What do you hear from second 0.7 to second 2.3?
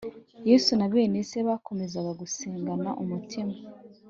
na bene se bakomezaga